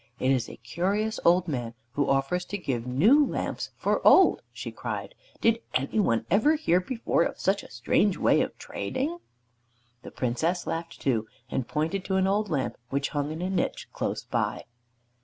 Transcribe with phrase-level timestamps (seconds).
[0.17, 4.71] "It is a curious old man who offers to give new lamps for old," she
[4.71, 5.13] cried.
[5.41, 9.19] "Did any one ever hear before of such a strange way of trading?"
[10.01, 13.89] The Princess laughed too, and pointed to an old lamp which hung in a niche
[13.93, 14.65] close by.